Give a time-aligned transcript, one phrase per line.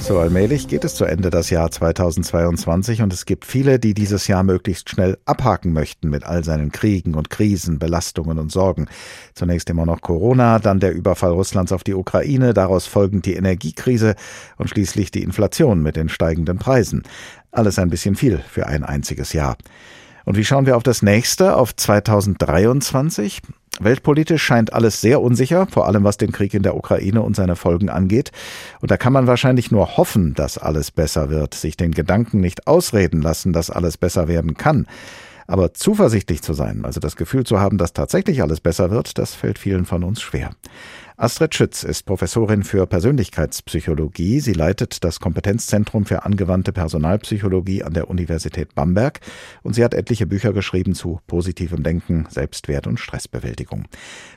[0.00, 4.26] So allmählich geht es zu Ende das Jahr 2022 und es gibt viele, die dieses
[4.26, 8.86] Jahr möglichst schnell abhaken möchten mit all seinen Kriegen und Krisen, Belastungen und Sorgen.
[9.34, 14.16] Zunächst immer noch Corona, dann der Überfall Russlands auf die Ukraine, daraus folgend die Energiekrise
[14.56, 17.02] und schließlich die Inflation mit den steigenden Preisen.
[17.52, 19.56] Alles ein bisschen viel für ein einziges Jahr.
[20.24, 23.42] Und wie schauen wir auf das nächste, auf 2023?
[23.80, 27.56] Weltpolitisch scheint alles sehr unsicher, vor allem was den Krieg in der Ukraine und seine
[27.56, 28.30] Folgen angeht.
[28.80, 32.66] Und da kann man wahrscheinlich nur hoffen, dass alles besser wird, sich den Gedanken nicht
[32.66, 34.86] ausreden lassen, dass alles besser werden kann.
[35.46, 39.34] Aber zuversichtlich zu sein, also das Gefühl zu haben, dass tatsächlich alles besser wird, das
[39.34, 40.50] fällt vielen von uns schwer.
[41.20, 44.40] Astrid Schütz ist Professorin für Persönlichkeitspsychologie.
[44.40, 49.20] Sie leitet das Kompetenzzentrum für angewandte Personalpsychologie an der Universität Bamberg
[49.62, 53.84] und sie hat etliche Bücher geschrieben zu positivem Denken, Selbstwert und Stressbewältigung.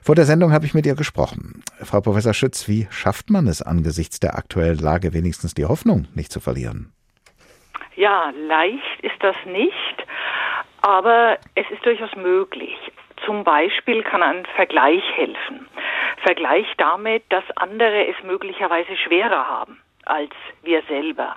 [0.01, 1.63] Vor der Sendung habe ich mit ihr gesprochen.
[1.81, 6.33] Frau Professor Schütz, wie schafft man es angesichts der aktuellen Lage wenigstens die Hoffnung nicht
[6.33, 6.91] zu verlieren?
[7.95, 10.05] Ja, leicht ist das nicht.
[10.81, 12.75] Aber es ist durchaus möglich.
[13.25, 15.65] Zum Beispiel kann ein Vergleich helfen.
[16.23, 20.31] Vergleich damit, dass andere es möglicherweise schwerer haben als
[20.63, 21.35] wir selber.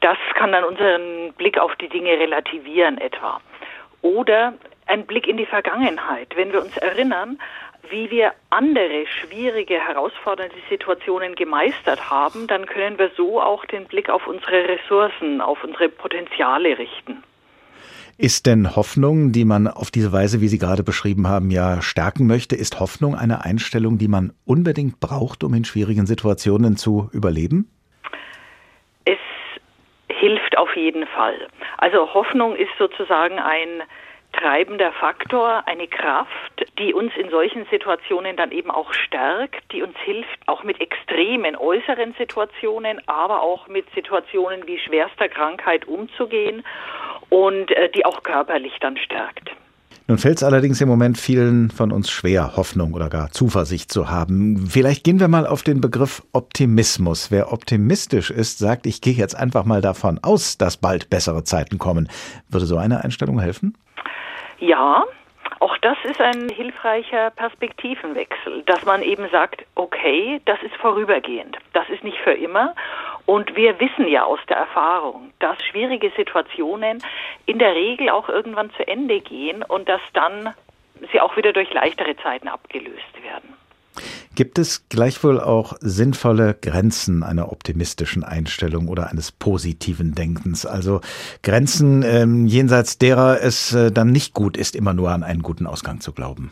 [0.00, 3.40] Das kann dann unseren Blick auf die Dinge relativieren etwa.
[4.02, 4.54] Oder
[4.86, 6.34] ein Blick in die Vergangenheit.
[6.34, 7.38] Wenn wir uns erinnern,
[7.90, 14.08] wie wir andere schwierige, herausfordernde Situationen gemeistert haben, dann können wir so auch den Blick
[14.10, 17.22] auf unsere Ressourcen, auf unsere Potenziale richten.
[18.16, 22.28] Ist denn Hoffnung, die man auf diese Weise, wie Sie gerade beschrieben haben, ja stärken
[22.28, 27.68] möchte, ist Hoffnung eine Einstellung, die man unbedingt braucht, um in schwierigen Situationen zu überleben?
[29.04, 29.18] Es
[30.06, 31.48] hilft auf jeden Fall.
[31.78, 33.82] Also Hoffnung ist sozusagen ein
[34.32, 39.96] treibender Faktor, eine Kraft, die uns in solchen Situationen dann eben auch stärkt, die uns
[40.04, 46.64] hilft, auch mit extremen äußeren Situationen, aber auch mit Situationen wie schwerster Krankheit umzugehen
[47.34, 49.50] und äh, die auch körperlich dann stärkt.
[50.06, 54.08] Nun fällt es allerdings im Moment vielen von uns schwer, Hoffnung oder gar Zuversicht zu
[54.08, 54.68] haben.
[54.68, 57.32] Vielleicht gehen wir mal auf den Begriff Optimismus.
[57.32, 61.78] Wer optimistisch ist, sagt, ich gehe jetzt einfach mal davon aus, dass bald bessere Zeiten
[61.78, 62.08] kommen.
[62.50, 63.76] Würde so eine Einstellung helfen?
[64.60, 65.04] Ja,
[65.60, 71.88] auch das ist ein hilfreicher Perspektivenwechsel, dass man eben sagt, okay, das ist vorübergehend, das
[71.88, 72.74] ist nicht für immer.
[73.26, 77.02] Und wir wissen ja aus der Erfahrung, dass schwierige Situationen
[77.46, 80.54] in der Regel auch irgendwann zu Ende gehen und dass dann
[81.12, 83.54] sie auch wieder durch leichtere Zeiten abgelöst werden.
[84.34, 90.66] Gibt es gleichwohl auch sinnvolle Grenzen einer optimistischen Einstellung oder eines positiven Denkens?
[90.66, 91.00] Also
[91.42, 95.68] Grenzen, ähm, jenseits derer es äh, dann nicht gut ist, immer nur an einen guten
[95.68, 96.50] Ausgang zu glauben.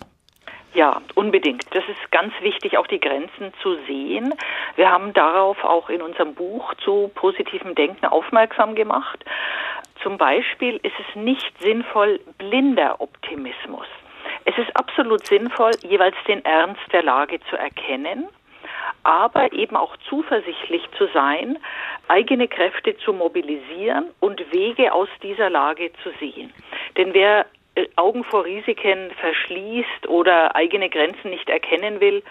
[0.75, 1.65] Ja, unbedingt.
[1.75, 4.35] Das ist ganz wichtig, auch die Grenzen zu sehen.
[4.77, 9.23] Wir haben darauf auch in unserem Buch zu positivem Denken aufmerksam gemacht.
[10.03, 13.87] Zum Beispiel ist es nicht sinnvoll, blinder Optimismus.
[14.45, 18.27] Es ist absolut sinnvoll, jeweils den Ernst der Lage zu erkennen,
[19.05, 21.59] aber eben auch zuversichtlich zu sein,
[22.09, 26.53] eigene Kräfte zu mobilisieren und Wege aus dieser Lage zu sehen.
[26.97, 27.47] Denn wer
[27.97, 32.23] Augen vor Risiken verschließt oder eigene Grenzen nicht erkennen will,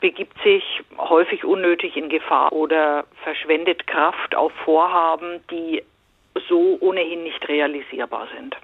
[0.00, 0.62] begibt sich
[0.96, 5.82] häufig unnötig in Gefahr oder verschwendet Kraft auf Vorhaben, die
[6.48, 8.56] so ohnehin nicht realisierbar sind.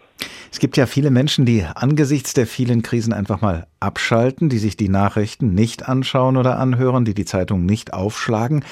[0.51, 4.77] Es gibt ja viele Menschen, die angesichts der vielen Krisen einfach mal abschalten, die sich
[4.77, 8.65] die Nachrichten nicht anschauen oder anhören, die die Zeitung nicht aufschlagen.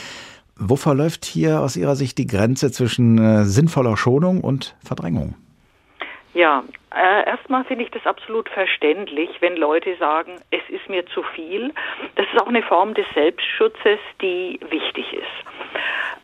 [0.56, 5.34] Wo verläuft hier aus Ihrer Sicht die Grenze zwischen äh, sinnvoller Schonung und Verdrängung?
[6.34, 11.22] Ja, äh, erstmal finde ich das absolut verständlich, wenn Leute sagen, es ist mir zu
[11.22, 11.74] viel.
[12.14, 15.26] Das ist auch eine Form des Selbstschutzes, die wichtig ist.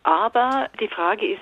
[0.03, 1.41] Aber die Frage ist,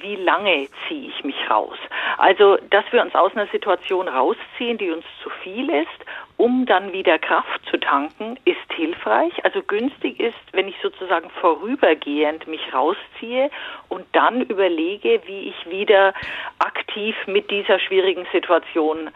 [0.00, 1.78] wie lange ziehe ich mich raus?
[2.18, 6.04] Also, dass wir uns aus einer Situation rausziehen, die uns zu viel ist,
[6.36, 9.32] um dann wieder Kraft zu tanken, ist hilfreich.
[9.44, 13.50] Also günstig ist, wenn ich sozusagen vorübergehend mich rausziehe
[13.88, 16.12] und dann überlege, wie ich wieder
[16.58, 19.10] aktiv mit dieser schwierigen Situation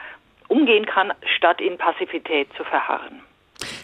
[0.47, 3.21] umgehen kann, statt in Passivität zu verharren.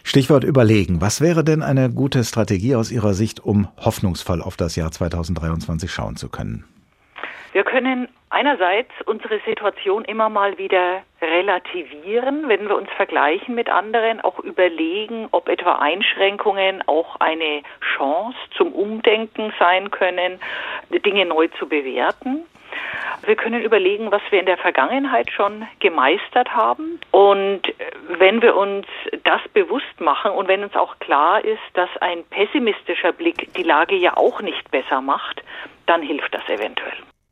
[0.04, 1.00] Stichwort überlegen.
[1.00, 5.90] Was wäre denn eine gute Strategie aus Ihrer Sicht, um hoffnungsvoll auf das Jahr 2023
[5.90, 6.64] schauen zu können?
[7.58, 14.20] Wir können einerseits unsere Situation immer mal wieder relativieren, wenn wir uns vergleichen mit anderen,
[14.20, 17.62] auch überlegen, ob etwa Einschränkungen auch eine
[17.96, 20.38] Chance zum Umdenken sein können,
[21.04, 22.44] Dinge neu zu bewerten.
[23.26, 27.00] Wir können überlegen, was wir in der Vergangenheit schon gemeistert haben.
[27.10, 27.62] Und
[28.20, 28.86] wenn wir uns
[29.24, 33.96] das bewusst machen und wenn uns auch klar ist, dass ein pessimistischer Blick die Lage
[33.96, 35.42] ja auch nicht besser macht,
[35.86, 37.07] dann hilft das eventuell.